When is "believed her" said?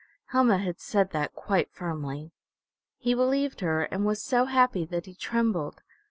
3.13-3.83